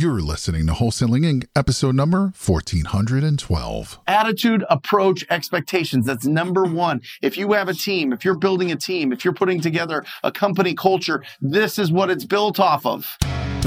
[0.00, 3.98] You're listening to Wholesaling Inc., episode number 1412.
[4.06, 6.06] Attitude, approach, expectations.
[6.06, 7.00] That's number one.
[7.20, 10.30] If you have a team, if you're building a team, if you're putting together a
[10.30, 13.18] company culture, this is what it's built off of.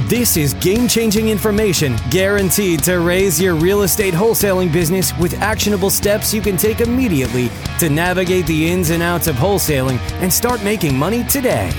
[0.07, 5.89] This is game changing information guaranteed to raise your real estate wholesaling business with actionable
[5.89, 10.63] steps you can take immediately to navigate the ins and outs of wholesaling and start
[10.63, 11.73] making money today.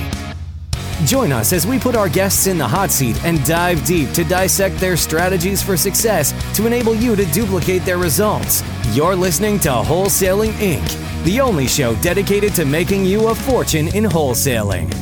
[1.05, 4.23] Join us as we put our guests in the hot seat and dive deep to
[4.23, 8.63] dissect their strategies for success to enable you to duplicate their results.
[8.93, 14.05] You're listening to Wholesaling Inc., the only show dedicated to making you a fortune in
[14.05, 14.93] wholesaling.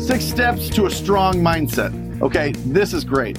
[0.00, 2.20] Six steps to a strong mindset.
[2.20, 3.38] Okay, this is great.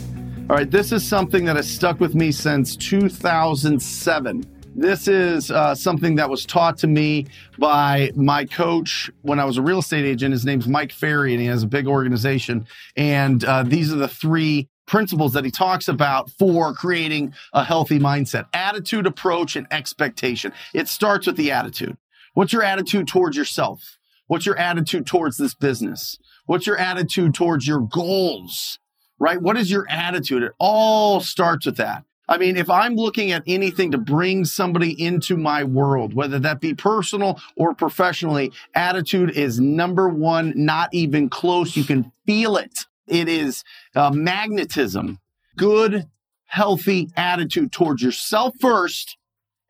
[0.49, 4.58] All right, this is something that has stuck with me since 2007.
[4.75, 7.25] This is uh, something that was taught to me
[7.57, 10.31] by my coach when I was a real estate agent.
[10.31, 12.65] His name's Mike Ferry, and he has a big organization.
[12.95, 17.99] And uh, these are the three principles that he talks about for creating a healthy
[17.99, 20.53] mindset attitude, approach, and expectation.
[20.73, 21.97] It starts with the attitude.
[22.33, 23.97] What's your attitude towards yourself?
[24.27, 26.17] What's your attitude towards this business?
[26.45, 28.79] What's your attitude towards your goals?
[29.19, 29.41] Right?
[29.41, 30.43] What is your attitude?
[30.43, 32.05] It all starts with that.
[32.29, 36.61] I mean, if I'm looking at anything to bring somebody into my world, whether that
[36.61, 41.75] be personal or professionally, attitude is number one, not even close.
[41.75, 42.85] You can feel it.
[43.07, 43.63] It is
[43.95, 45.19] uh, magnetism,
[45.57, 46.07] good,
[46.45, 49.17] healthy attitude towards yourself first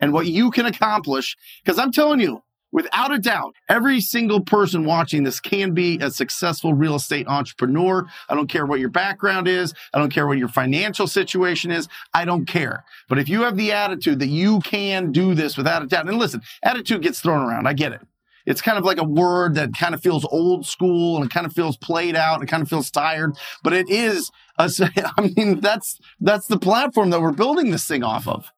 [0.02, 1.38] and what you can accomplish.
[1.64, 6.12] Because I'm telling you, Without a doubt, every single person watching this can be a
[6.12, 8.06] successful real estate entrepreneur.
[8.30, 9.74] I don't care what your background is.
[9.94, 11.88] I don't care what your financial situation is.
[12.14, 12.86] I don't care.
[13.08, 16.18] But if you have the attitude that you can do this without a doubt, and
[16.18, 17.68] listen, attitude gets thrown around.
[17.68, 18.02] I get it.
[18.46, 21.46] It's kind of like a word that kind of feels old school and it kind
[21.46, 24.70] of feels played out and it kind of feels tired, but it is, a,
[25.18, 28.52] I mean, that's, that's the platform that we're building this thing off of.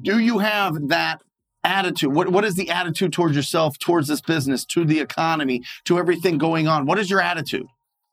[0.00, 1.22] Do you have that
[1.64, 2.12] attitude?
[2.14, 6.38] What, what is the attitude towards yourself, towards this business, to the economy, to everything
[6.38, 6.86] going on?
[6.86, 7.66] What is your attitude?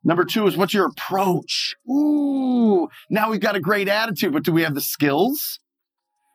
[0.03, 1.75] Number two is what's your approach?
[1.89, 5.59] Ooh, now we've got a great attitude, but do we have the skills?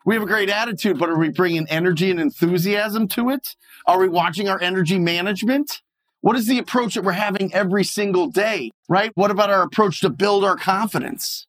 [0.05, 3.57] We have a great attitude, but are we bringing energy and enthusiasm to it?
[3.87, 5.83] Are we watching our energy management?
[6.21, 9.11] What is the approach that we're having every single day, right?
[9.15, 11.46] What about our approach to build our confidence?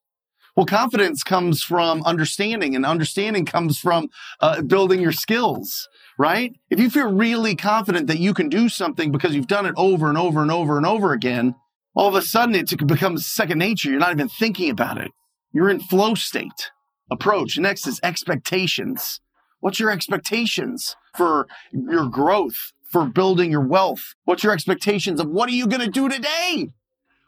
[0.58, 4.10] Well, confidence comes from understanding, and understanding comes from
[4.40, 5.88] uh, building your skills,
[6.18, 6.52] right?
[6.72, 10.10] If you feel really confident that you can do something because you've done it over
[10.10, 11.54] and over and over and over again,
[11.94, 13.92] all of a sudden it becomes second nature.
[13.92, 15.12] You're not even thinking about it.
[15.54, 16.72] You're in flow state
[17.12, 17.60] approach.
[17.60, 19.22] Next is expectations.
[19.60, 24.16] What's your expectations for your growth, for building your wealth?
[24.26, 26.70] What's your expectations of what are you going to do today?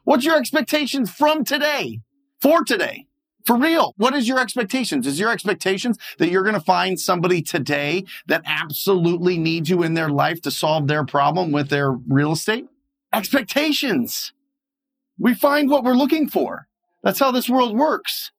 [0.03, 1.99] What's your expectations from today,
[2.41, 3.05] for today?
[3.45, 5.07] For real, what is your expectations?
[5.07, 9.93] Is your expectations that you're going to find somebody today that absolutely needs you in
[9.93, 12.67] their life to solve their problem with their real estate?
[13.13, 14.33] Expectations.
[15.17, 16.67] We find what we're looking for.
[17.01, 18.31] That's how this world works.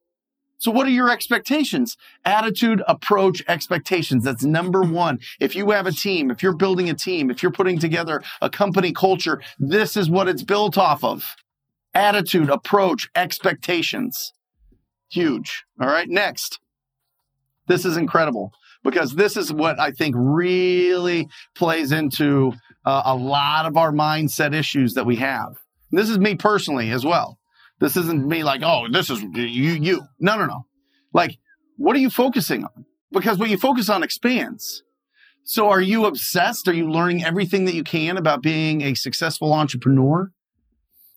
[0.59, 1.97] So what are your expectations?
[2.27, 4.25] Attitude, approach, expectations.
[4.25, 5.19] That's number one.
[5.41, 8.51] If you have a team, if you're building a team, if you're putting together a
[8.51, 11.35] company culture, this is what it's built off of.
[11.95, 14.35] Attitude, approach, expectations.
[15.11, 15.65] Huge.
[15.81, 16.09] All right.
[16.09, 16.61] Next.
[17.67, 22.53] This is incredible because this is what I think really plays into
[22.85, 25.57] uh, a lot of our mindset issues that we have.
[25.91, 27.39] And this is me personally as well.
[27.81, 30.03] This isn't me like, oh, this is you, you.
[30.19, 30.67] No, no, no.
[31.13, 31.39] Like,
[31.77, 32.85] what are you focusing on?
[33.11, 34.83] Because what you focus on expands.
[35.45, 36.69] So are you obsessed?
[36.69, 40.31] Are you learning everything that you can about being a successful entrepreneur?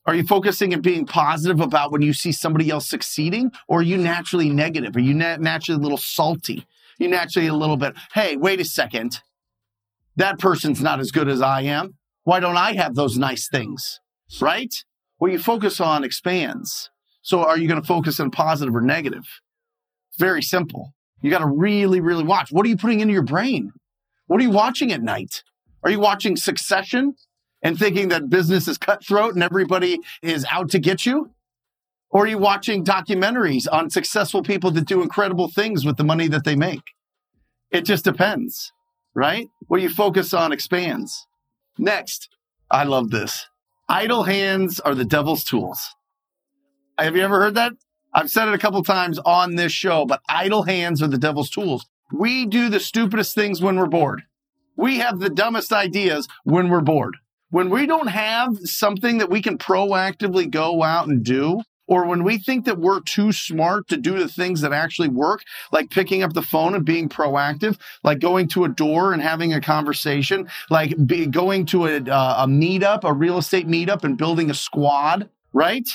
[0.06, 3.84] Are you focusing and being positive about when you see somebody else succeeding, or are
[3.84, 4.96] you naturally negative?
[4.96, 6.66] Are you na- naturally a little salty?
[7.00, 9.22] You naturally a little bit, hey, wait a second.
[10.16, 11.96] That person's not as good as I am.
[12.24, 14.00] Why don't I have those nice things?
[14.41, 14.74] Right?
[15.18, 16.90] What you focus on expands.
[17.22, 19.26] So are you going to focus on positive or negative?
[20.09, 20.94] It's very simple.
[21.22, 22.52] You got to really, really watch.
[22.52, 23.72] What are you putting into your brain?
[24.28, 25.44] What are you watching at night?
[25.84, 27.16] Are you watching Succession?
[27.64, 31.32] And thinking that business is cutthroat and everybody is out to get you?
[32.10, 36.28] Or are you watching documentaries on successful people that do incredible things with the money
[36.28, 36.84] that they make?
[37.72, 38.72] It just depends,
[39.16, 39.48] right?
[39.68, 41.26] What you focus on expands.
[41.80, 42.30] Next,
[42.70, 43.48] I love this.
[43.90, 45.96] Idle hands are the devil's tools.
[47.00, 47.74] Have you ever heard that?
[48.14, 51.50] I've said it a couple times on this show, but idle hands are the devil's
[51.50, 51.88] tools.
[52.12, 54.22] We do the stupidest things when we're bored.
[54.76, 57.16] We have the dumbest ideas when we're bored
[57.53, 62.23] when we don't have something that we can proactively go out and do, or when
[62.23, 66.23] we think that we're too smart to do the things that actually work, like picking
[66.23, 70.50] up the phone and being proactive, like going to a door and having a conversation,
[70.72, 74.55] like be, going to a, uh, a meetup, a real estate meetup and building a
[74.55, 75.88] squad, right?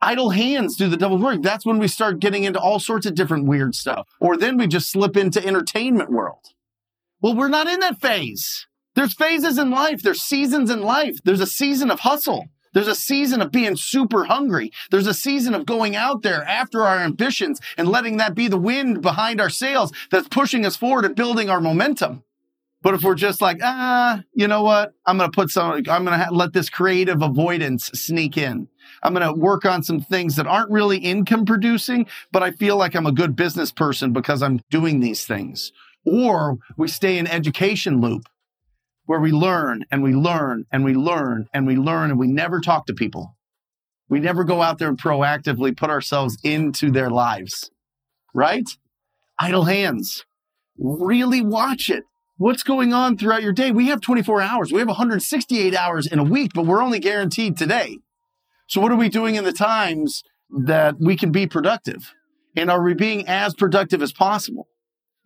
[0.00, 1.42] idle hands do the double work.
[1.42, 4.08] That's when we start getting into all sorts of different weird stuff.
[4.20, 6.54] Or then we just slip into entertainment world.
[7.20, 8.66] Well, we're not in that phase.
[8.94, 10.02] There's phases in life.
[10.02, 11.18] There's seasons in life.
[11.24, 12.46] There's a season of hustle.
[12.74, 14.72] There's a season of being super hungry.
[14.90, 18.56] There's a season of going out there after our ambitions and letting that be the
[18.56, 22.22] wind behind our sails that's pushing us forward and building our momentum.
[22.82, 24.92] But if we're just like, ah, you know what?
[25.06, 28.68] I'm going to put some, I'm going to let this creative avoidance sneak in.
[29.02, 32.76] I'm going to work on some things that aren't really income producing, but I feel
[32.76, 35.72] like I'm a good business person because I'm doing these things.
[36.04, 38.24] Or we stay in education loop
[39.12, 42.62] where we learn and we learn and we learn and we learn and we never
[42.62, 43.36] talk to people.
[44.08, 47.70] We never go out there and proactively put ourselves into their lives,
[48.32, 48.66] right?
[49.38, 50.24] Idle hands.
[50.78, 52.04] Really watch it.
[52.38, 53.70] What's going on throughout your day?
[53.70, 54.72] We have 24 hours.
[54.72, 57.98] We have 168 hours in a week, but we're only guaranteed today.
[58.66, 62.14] So what are we doing in the times that we can be productive?
[62.56, 64.68] And are we being as productive as possible?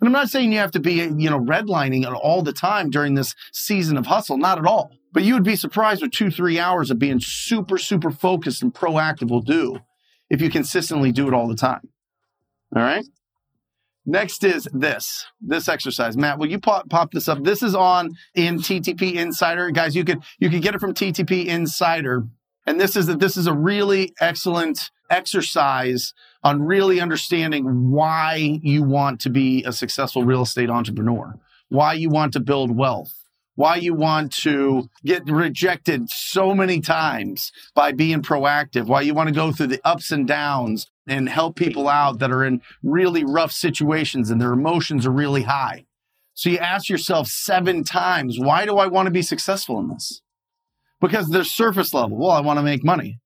[0.00, 3.14] And I'm not saying you have to be, you know, redlining all the time during
[3.14, 4.36] this season of hustle.
[4.36, 4.90] Not at all.
[5.12, 8.74] But you would be surprised what two, three hours of being super, super focused and
[8.74, 9.78] proactive will do
[10.28, 11.88] if you consistently do it all the time.
[12.74, 13.06] All right.
[14.04, 16.16] Next is this, this exercise.
[16.16, 17.42] Matt, will you pop, pop this up?
[17.42, 19.70] This is on in TTP Insider.
[19.70, 22.24] Guys, you could, you could get it from TTP Insider.
[22.66, 26.12] And this is, this is a really excellent exercise
[26.46, 31.34] on really understanding why you want to be a successful real estate entrepreneur,
[31.70, 33.12] why you want to build wealth,
[33.56, 39.28] why you want to get rejected so many times by being proactive, why you want
[39.28, 43.24] to go through the ups and downs and help people out that are in really
[43.24, 45.84] rough situations and their emotions are really high.
[46.34, 50.22] So you ask yourself seven times, why do I want to be successful in this?
[51.00, 52.16] Because there's surface level.
[52.16, 53.18] Well, I want to make money.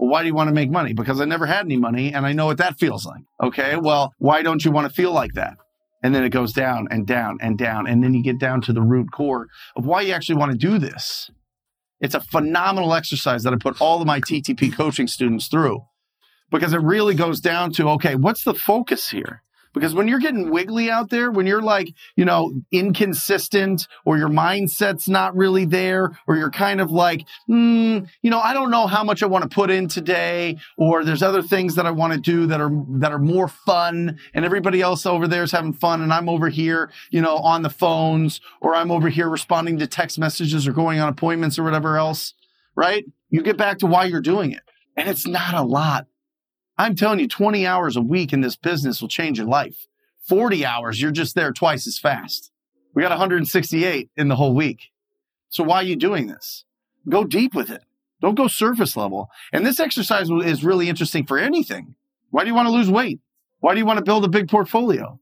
[0.00, 0.94] Well, why do you want to make money?
[0.94, 3.20] Because I never had any money and I know what that feels like.
[3.42, 3.76] Okay.
[3.76, 5.58] Well, why don't you want to feel like that?
[6.02, 7.86] And then it goes down and down and down.
[7.86, 10.58] And then you get down to the root core of why you actually want to
[10.58, 11.30] do this.
[12.00, 15.82] It's a phenomenal exercise that I put all of my TTP coaching students through
[16.50, 19.42] because it really goes down to okay, what's the focus here?
[19.72, 24.28] Because when you're getting wiggly out there, when you're like, you know, inconsistent or your
[24.28, 28.86] mindset's not really there, or you're kind of like, mm, you know, I don't know
[28.86, 32.12] how much I want to put in today, or there's other things that I want
[32.12, 35.72] to do that are, that are more fun and everybody else over there is having
[35.72, 39.78] fun and I'm over here, you know, on the phones or I'm over here responding
[39.78, 42.34] to text messages or going on appointments or whatever else,
[42.74, 43.04] right?
[43.28, 44.62] You get back to why you're doing it.
[44.96, 46.06] And it's not a lot.
[46.80, 49.86] I'm telling you, 20 hours a week in this business will change your life.
[50.26, 52.50] 40 hours, you're just there twice as fast.
[52.94, 54.84] We got 168 in the whole week.
[55.50, 56.64] So why are you doing this?
[57.06, 57.82] Go deep with it.
[58.22, 59.28] Don't go surface level.
[59.52, 61.96] And this exercise is really interesting for anything.
[62.30, 63.20] Why do you want to lose weight?
[63.58, 65.20] Why do you want to build a big portfolio?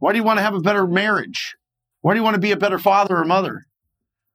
[0.00, 1.54] Why do you want to have a better marriage?
[2.00, 3.66] Why do you want to be a better father or mother?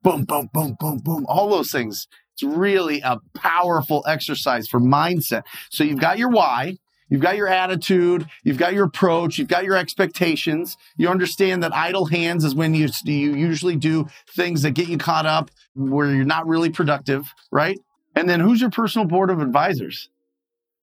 [0.02, 1.26] Boom, boom, boom, boom, boom.
[1.28, 2.08] All those things.
[2.40, 5.44] It's really a powerful exercise for mindset.
[5.72, 6.78] So you've got your why,
[7.10, 10.78] you've got your attitude, you've got your approach, you've got your expectations.
[10.98, 15.00] You understand that idle hands is when you, you usually do things that get you
[15.00, 17.80] caught up where you're not really productive, right?
[18.16, 20.10] And then who's your personal board of advisors?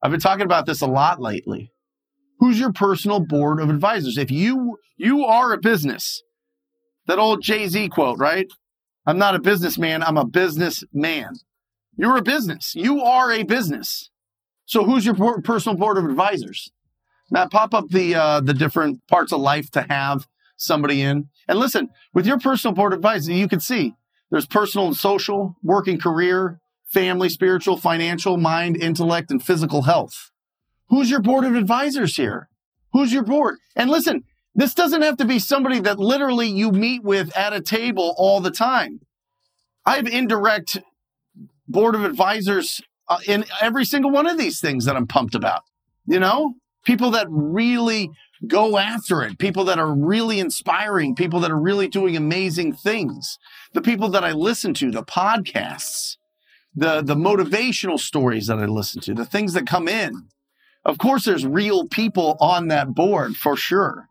[0.03, 1.71] I've been talking about this a lot lately.
[2.41, 4.19] Who's your personal board of advisors?
[4.19, 6.23] If you you are a business,
[7.07, 8.47] that old Jay-Z quote, right?
[9.07, 10.03] I'm not a businessman.
[10.03, 11.35] I'm a businessman.
[11.97, 12.75] You're a business.
[12.75, 14.11] You are a business.
[14.67, 16.71] So who's your personal board of advisors?
[17.31, 21.29] Matt, pop up the uh, the different parts of life to have somebody in.
[21.49, 23.95] And listen, with your personal board of advisors, you can see
[24.31, 30.31] there's personal and social, working career, family, spiritual, financial, mind, intellect, and physical health.
[30.89, 32.49] Who's your board of advisors here?
[32.93, 33.57] Who's your board?
[33.75, 34.25] And listen,
[34.55, 38.41] this doesn't have to be somebody that literally you meet with at a table all
[38.41, 39.01] the time.
[39.85, 40.79] I have indirect
[41.75, 45.63] board of advisors uh, in every single one of these things that I'm pumped about.
[46.07, 46.55] You know,
[46.85, 48.11] people that really
[48.47, 53.39] go after it, people that are really inspiring, people that are really doing amazing things,
[53.73, 56.17] the people that I listen to, the podcasts,
[56.75, 60.29] the, the motivational stories that I listen to, the things that come in.
[60.85, 64.09] Of course, there's real people on that board for sure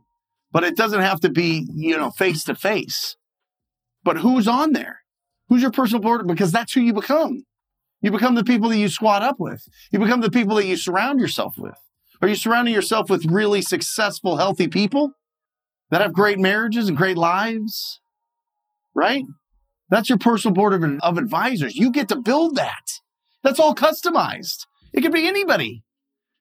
[0.53, 3.17] but it doesn't have to be, you know, face to face.
[4.03, 4.99] But who's on there?
[5.49, 6.25] Who's your personal board?
[6.27, 7.43] Because that's who you become.
[8.03, 9.65] You become the people that you squat up with.
[9.91, 11.77] You become the people that you surround yourself with.
[12.21, 15.13] Are you surrounding yourself with really successful, healthy people
[15.89, 18.01] that have great marriages and great lives?
[18.93, 19.23] Right?
[19.89, 21.77] That's your personal board of, of advisors.
[21.77, 22.99] You get to build that.
[23.41, 24.65] That's all customized.
[24.91, 25.83] It could be anybody.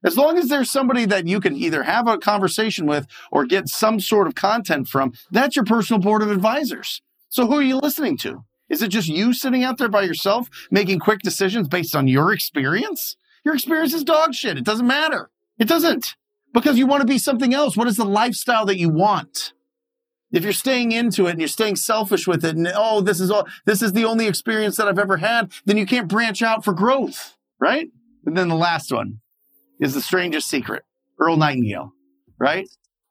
[0.04, 3.69] As long as there's somebody that you can either have a conversation with or get
[3.69, 7.02] some sort of content from, that's your personal board of advisors.
[7.28, 8.45] So who are you listening to?
[8.73, 12.33] Is it just you sitting out there by yourself making quick decisions based on your
[12.33, 13.17] experience?
[13.45, 14.57] Your experience is dog shit.
[14.57, 15.31] It doesn't matter.
[15.59, 16.17] It doesn't
[16.55, 17.76] because you want to be something else.
[17.76, 19.52] What is the lifestyle that you want?
[20.33, 23.31] If you're staying into it and you're staying selfish with it and, oh, this is
[23.31, 26.64] all, this is the only experience that I've ever had, then you can't branch out
[26.64, 27.91] for growth, right?
[28.25, 29.21] And then the last one
[29.81, 30.85] is the strangest secret,
[31.21, 31.93] Earl Nightingale,
[32.38, 32.67] right?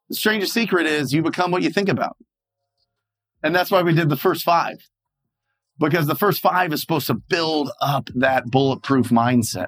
[0.10, 2.18] The strangest secret is you become what you think about.
[3.44, 4.89] And that's why we did the first five
[5.82, 9.68] because the first five is supposed to build up that bulletproof mindset.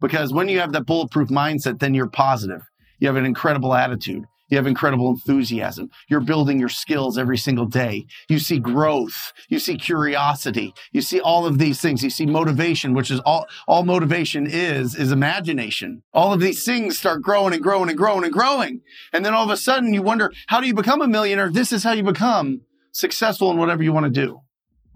[0.00, 2.62] Because when you have that bulletproof mindset, then you're positive.
[2.98, 4.24] You have an incredible attitude.
[4.50, 5.90] You have incredible enthusiasm.
[6.08, 8.06] You're building your skills every single day.
[8.28, 9.32] You see growth.
[9.48, 10.72] You see curiosity.
[10.90, 12.02] You see all of these things.
[12.02, 16.02] You see motivation, which is all, all motivation is, is imagination.
[16.14, 18.80] All of these things start growing and growing and growing and growing.
[19.12, 21.50] And then all of a sudden you wonder, how do you become a millionaire?
[21.50, 24.40] This is how you become successful in whatever you want to do,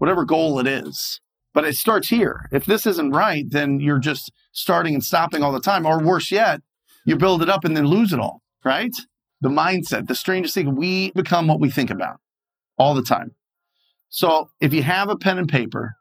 [0.03, 1.19] whatever goal it is.
[1.53, 2.49] But it starts here.
[2.51, 5.85] If this isn't right, then you're just starting and stopping all the time.
[5.85, 6.61] Or worse yet,
[7.05, 8.93] you build it up and then lose it all, right?
[9.43, 12.19] the mindset, the strangest thing, we become what we think about
[12.77, 13.35] all the time.
[14.09, 15.95] So if you have a pen and paper,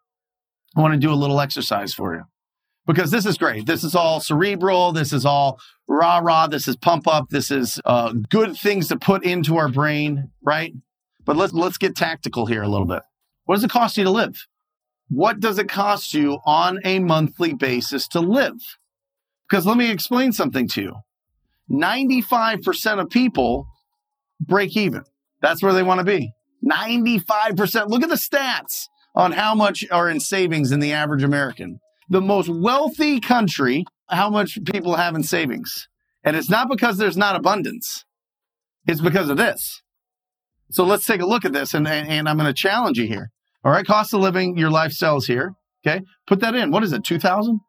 [0.77, 2.23] I want to do a little exercise for you
[2.87, 3.67] because this is great.
[3.67, 4.93] This is all cerebral.
[4.93, 6.47] This is all rah rah.
[6.47, 7.31] This is pump up.
[7.31, 10.73] This is uh, good things to put into our brain, right?
[11.25, 13.03] But let's let's get tactical here a little bit.
[13.45, 14.47] What does it cost you to live?
[15.09, 18.57] What does it cost you on a monthly basis to live?
[19.49, 20.95] Because let me explain something to you.
[21.71, 23.67] 95% of people
[24.41, 25.03] break even.
[25.41, 26.33] That's where they want to be.
[26.65, 27.89] 95%.
[27.89, 31.81] Look at the stats on how much are in savings in the average American.
[32.09, 35.89] The most wealthy country, how much people have in savings.
[36.25, 38.05] And it's not because there's not abundance.
[38.87, 39.83] It's because of this.
[40.71, 43.31] So let's take a look at this and, and, I'm going to challenge you here.
[43.65, 43.87] All right.
[43.87, 45.55] Cost of living, your lifestyle is here.
[45.87, 46.05] Okay.
[46.27, 46.71] Put that in.
[46.71, 47.05] What is it?
[47.05, 47.61] 2000,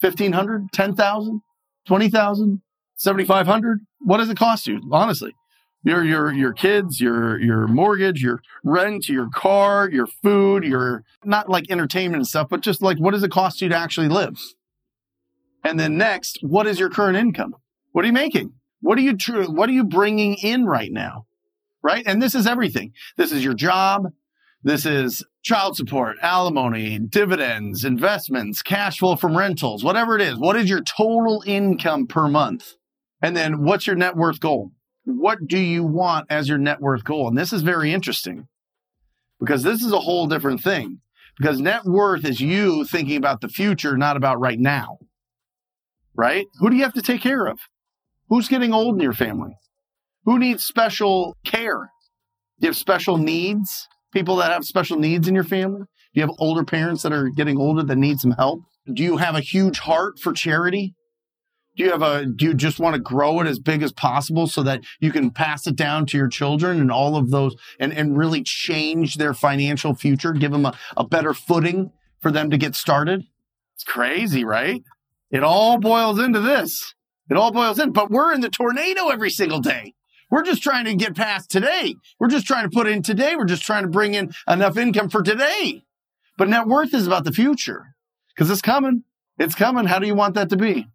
[0.00, 1.40] 1500, 10,000,
[1.86, 2.62] 20,000,
[3.02, 5.34] 7500 what does it cost you honestly
[5.82, 11.48] your your your kids your your mortgage your rent your car your food your not
[11.48, 14.38] like entertainment and stuff but just like what does it cost you to actually live
[15.64, 17.56] and then next what is your current income
[17.90, 21.26] what are you making what are you tr- what are you bringing in right now
[21.82, 24.06] right and this is everything this is your job
[24.62, 30.38] this is child support, alimony, dividends, investments, cash flow from rentals, whatever it is.
[30.38, 32.74] What is your total income per month?
[33.20, 34.70] And then what's your net worth goal?
[35.04, 37.28] What do you want as your net worth goal?
[37.28, 38.46] And this is very interesting
[39.40, 41.00] because this is a whole different thing.
[41.38, 44.98] Because net worth is you thinking about the future, not about right now.
[46.14, 46.46] Right?
[46.60, 47.58] Who do you have to take care of?
[48.28, 49.56] Who's getting old in your family?
[50.24, 51.90] Who needs special care?
[52.60, 53.88] Do you have special needs?
[54.12, 55.80] People that have special needs in your family?
[55.80, 58.60] Do you have older parents that are getting older that need some help?
[58.92, 60.94] Do you have a huge heart for charity?
[61.76, 64.46] do you have a do you just want to grow it as big as possible
[64.46, 67.92] so that you can pass it down to your children and all of those and,
[67.92, 71.90] and really change their financial future give them a, a better footing
[72.20, 73.24] for them to get started
[73.74, 74.82] it's crazy right
[75.30, 76.94] it all boils into this
[77.30, 79.94] it all boils in but we're in the tornado every single day
[80.32, 83.44] we're just trying to get past today we're just trying to put in today we're
[83.44, 85.84] just trying to bring in enough income for today
[86.36, 87.94] but net worth is about the future
[88.34, 89.04] because it's coming
[89.38, 90.88] it's coming how do you want that to be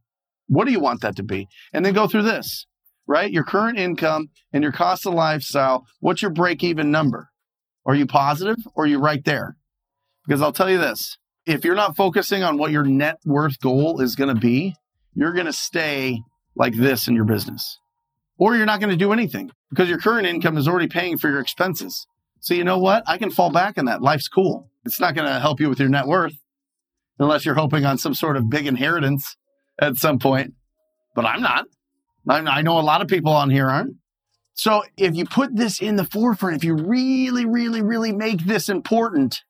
[0.47, 1.47] what do you want that to be?
[1.73, 2.65] And then go through this,
[3.05, 3.31] right?
[3.31, 5.85] Your current income and your cost of lifestyle.
[5.99, 7.29] What's your break even number?
[7.85, 9.55] Are you positive or are you right there?
[10.25, 14.01] Because I'll tell you this if you're not focusing on what your net worth goal
[14.01, 14.75] is going to be,
[15.13, 16.21] you're going to stay
[16.55, 17.79] like this in your business.
[18.37, 21.29] Or you're not going to do anything because your current income is already paying for
[21.29, 22.07] your expenses.
[22.39, 23.03] So, you know what?
[23.07, 24.01] I can fall back on that.
[24.01, 24.69] Life's cool.
[24.85, 26.35] It's not going to help you with your net worth
[27.19, 29.35] unless you're hoping on some sort of big inheritance
[29.79, 30.53] at some point,
[31.15, 31.65] but I'm not.
[32.27, 33.95] I'm, I know a lot of people on here aren't.
[34.53, 38.69] So if you put this in the forefront, if you really, really, really make this
[38.69, 39.43] important,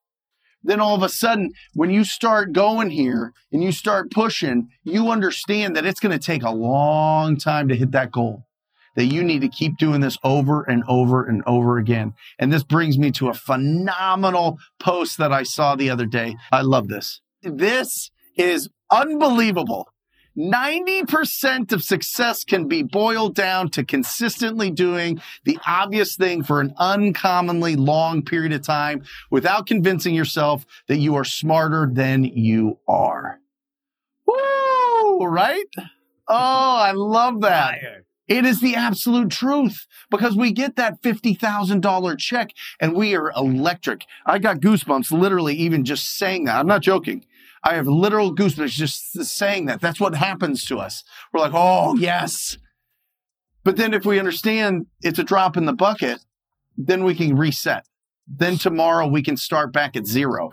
[0.63, 5.09] then all of a sudden, when you start going here and you start pushing, you
[5.09, 8.46] understand that it's going to take a long time to hit that goal.
[8.97, 12.13] That you need to keep doing this over and over and over again.
[12.37, 16.35] And this brings me to a phenomenal post that I saw the other day.
[16.51, 17.21] I love this.
[17.41, 19.87] This is unbelievable.
[20.37, 26.73] 90% of success can be boiled down to consistently doing the obvious thing for an
[26.77, 33.39] uncommonly long period of time without convincing yourself that you are smarter than you are.
[34.25, 35.25] Woo!
[35.25, 35.65] Right?
[36.29, 37.77] Oh, I love that.
[38.27, 44.05] It is the absolute truth because we get that $50,000 check and we are electric.
[44.25, 46.57] I got goosebumps literally even just saying that.
[46.57, 47.25] I'm not joking.
[47.63, 49.81] I have literal goosebumps just saying that.
[49.81, 51.03] That's what happens to us.
[51.31, 52.57] We're like, oh, yes.
[53.63, 56.19] But then if we understand it's a drop in the bucket,
[56.77, 57.85] then we can reset.
[58.27, 60.51] Then tomorrow we can start back at zero.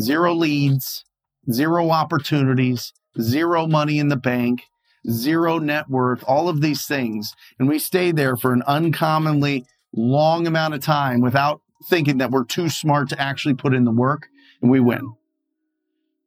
[0.00, 1.04] Zero leads,
[1.50, 4.62] zero opportunities, zero money in the bank,
[5.10, 7.34] zero net worth, all of these things.
[7.58, 12.44] And we stay there for an uncommonly long amount of time without thinking that we're
[12.44, 14.28] too smart to actually put in the work
[14.60, 15.14] and we win.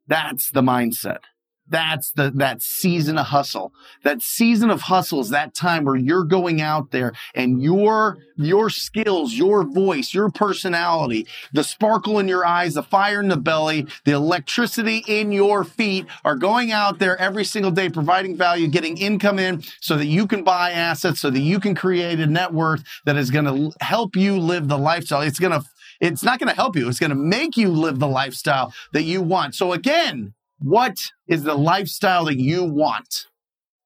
[0.06, 1.20] That's the mindset.
[1.68, 3.72] That's the, that season of hustle.
[4.04, 8.70] That season of hustle is that time where you're going out there and your, your
[8.70, 13.86] skills, your voice, your personality, the sparkle in your eyes, the fire in the belly,
[14.04, 18.96] the electricity in your feet are going out there every single day, providing value, getting
[18.96, 22.52] income in so that you can buy assets, so that you can create a net
[22.52, 25.22] worth that is going to help you live the lifestyle.
[25.22, 25.66] It's going to
[26.00, 26.88] it's not going to help you.
[26.88, 29.54] It's going to make you live the lifestyle that you want.
[29.54, 30.96] So again, what
[31.28, 33.26] is the lifestyle that you want?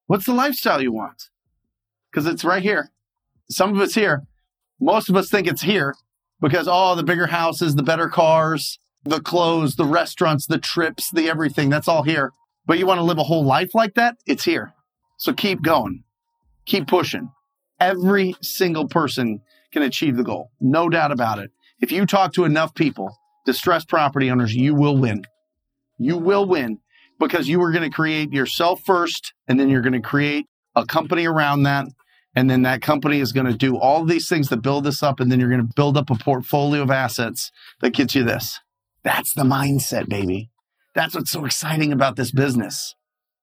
[0.06, 1.28] What's the lifestyle you want?
[2.10, 2.90] Because it's right here.
[3.48, 4.24] Some of us here.
[4.80, 5.94] Most of us think it's here
[6.40, 11.28] because, oh, the bigger houses, the better cars, the clothes, the restaurants, the trips, the
[11.28, 12.32] everything, that's all here.
[12.66, 14.16] But you want to live a whole life like that?
[14.26, 14.72] It's here.
[15.16, 16.04] So keep going.
[16.66, 17.30] Keep pushing.
[17.78, 19.40] Every single person
[19.72, 20.50] can achieve the goal.
[20.60, 21.50] No doubt about it.
[21.80, 25.24] If you talk to enough people, distressed property owners, you will win.
[26.00, 26.78] You will win
[27.18, 30.86] because you are going to create yourself first, and then you're going to create a
[30.86, 31.86] company around that.
[32.34, 35.20] And then that company is going to do all these things to build this up.
[35.20, 38.60] And then you're going to build up a portfolio of assets that gets you this.
[39.02, 40.48] That's the mindset, baby.
[40.94, 42.94] That's what's so exciting about this business.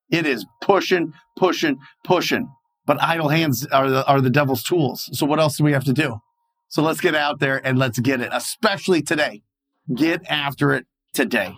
[0.10, 2.50] It is pushing, pushing, pushing.
[2.86, 5.10] But idle hands are the, are the devil's tools.
[5.12, 6.22] So what else do we have to do?
[6.70, 9.44] So let's get out there and let's get it, especially today.
[9.94, 11.58] Get after it today.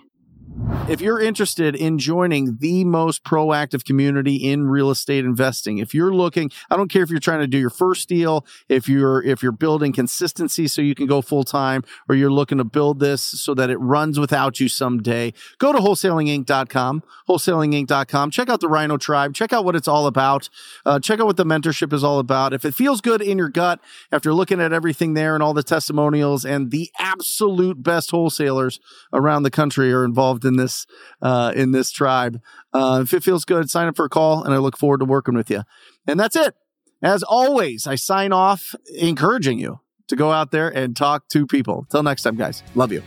[0.90, 6.12] If you're interested in joining the most proactive community in real estate investing, if you're
[6.12, 9.44] looking, I don't care if you're trying to do your first deal, if you're if
[9.44, 13.22] you're building consistency so you can go full time or you're looking to build this
[13.22, 18.98] so that it runs without you someday, go to wholesalinginc.com, wholesalinginc.com, check out the Rhino
[18.98, 20.50] Tribe, check out what it's all about,
[20.88, 22.52] uh, check out what the mentorship is all about.
[22.52, 23.80] If it feels good in your gut
[24.12, 28.80] after looking at everything there and all the testimonials and the absolute best wholesalers
[29.14, 30.79] around the country are involved in this
[31.22, 32.42] uh, in this tribe.
[32.74, 35.06] Uh, if it feels good, sign up for a call, and I look forward to
[35.06, 35.64] working with you.
[36.08, 36.56] And that's it.
[37.02, 41.88] As always, I sign off encouraging you to go out there and talk to people.
[41.90, 42.64] Till next time, guys.
[42.76, 43.02] Love you.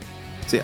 [0.47, 0.63] See ya.